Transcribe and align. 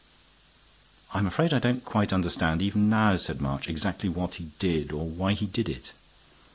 "I'm 1.13 1.27
afraid 1.27 1.53
I 1.53 1.59
don't 1.59 1.85
quite 1.85 2.11
understand 2.11 2.59
even 2.63 2.89
now," 2.89 3.17
said 3.17 3.39
March, 3.39 3.67
"exactly 3.69 4.09
what 4.09 4.33
he 4.41 4.49
did 4.57 4.91
or 4.91 5.05
why 5.05 5.33
he 5.33 5.45
did 5.45 5.69
it." 5.69 5.91